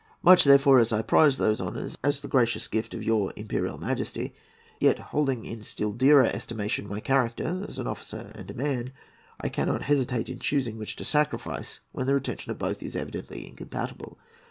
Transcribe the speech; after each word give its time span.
Much, 0.23 0.45
therefore, 0.45 0.79
as 0.79 0.91
I 0.91 1.03
prize 1.03 1.37
those 1.37 1.61
honours, 1.61 1.95
as 2.03 2.21
the 2.21 2.27
gracious 2.27 2.67
gift 2.67 2.95
of 2.95 3.03
your 3.03 3.31
Imperial 3.35 3.77
Majesty, 3.77 4.33
yet, 4.79 4.97
holding 4.97 5.45
in 5.45 5.61
still 5.61 5.91
dearer 5.93 6.25
estimation 6.25 6.89
my 6.89 6.99
character 6.99 7.63
as 7.67 7.77
an 7.77 7.85
officer 7.85 8.31
and 8.33 8.49
a 8.49 8.55
man, 8.55 8.93
I 9.41 9.47
cannot 9.49 9.83
hesitate 9.83 10.27
in 10.27 10.39
choosing 10.39 10.79
which 10.79 10.95
to 10.95 11.05
sacrifice 11.05 11.81
when 11.91 12.07
the 12.07 12.15
retention 12.15 12.51
of 12.51 12.57
both 12.57 12.81
is 12.81 12.95
evidently 12.95 13.45
incompatible. 13.47 14.17